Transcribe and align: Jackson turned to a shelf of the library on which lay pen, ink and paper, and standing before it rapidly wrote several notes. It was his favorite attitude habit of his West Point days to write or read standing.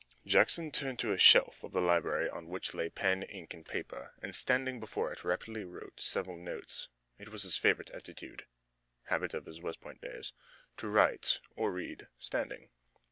Jackson 0.25 0.71
turned 0.71 0.97
to 0.97 1.13
a 1.13 1.17
shelf 1.19 1.63
of 1.63 1.73
the 1.73 1.79
library 1.79 2.27
on 2.27 2.47
which 2.49 2.73
lay 2.73 2.89
pen, 2.89 3.21
ink 3.21 3.53
and 3.53 3.63
paper, 3.67 4.15
and 4.19 4.33
standing 4.33 4.79
before 4.79 5.11
it 5.13 5.23
rapidly 5.23 5.63
wrote 5.63 5.99
several 6.01 6.37
notes. 6.37 6.87
It 7.19 7.29
was 7.29 7.43
his 7.43 7.55
favorite 7.59 7.91
attitude 7.91 8.47
habit 9.03 9.35
of 9.35 9.45
his 9.45 9.61
West 9.61 9.79
Point 9.79 10.01
days 10.01 10.33
to 10.77 10.87
write 10.87 11.37
or 11.55 11.71
read 11.71 12.07
standing. 12.17 12.71